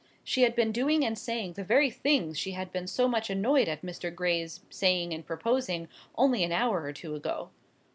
She 0.23 0.41
had 0.41 0.55
been 0.55 0.71
doing 0.71 1.05
and 1.05 1.15
saying 1.15 1.53
the 1.53 1.63
very 1.63 1.91
things 1.91 2.35
she 2.39 2.53
had 2.53 2.71
been 2.71 2.87
so 2.87 3.07
much 3.07 3.29
annoyed 3.29 3.67
at 3.67 3.83
Mr. 3.83 4.11
Gray's 4.11 4.61
saying 4.71 5.13
and 5.13 5.23
proposing 5.23 5.89
only 6.17 6.43
an 6.43 6.51
hour 6.51 6.81
or 6.81 6.91
two 6.91 7.13
ago. 7.13 7.51